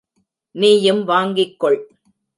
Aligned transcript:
நீயும் 0.55 1.03
வாங்கிக் 1.03 1.59
கொள். 1.59 1.79